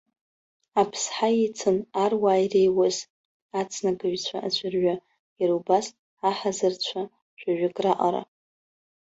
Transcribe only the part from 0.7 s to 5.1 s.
Аԥсҳа ицын аруаа иреиуаз, ицнагаҩцәа аӡәырҩы,